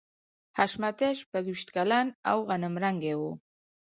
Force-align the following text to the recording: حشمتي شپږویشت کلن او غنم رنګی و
حشمتي 0.57 1.09
شپږویشت 1.21 1.67
کلن 1.75 2.07
او 2.29 2.37
غنم 2.47 2.75
رنګی 2.83 3.13
و 3.19 3.21